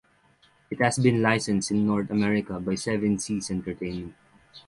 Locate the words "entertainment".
3.51-4.15